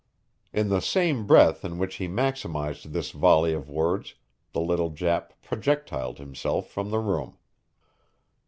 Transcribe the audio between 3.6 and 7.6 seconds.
words the little Jap projectiled himself from the room.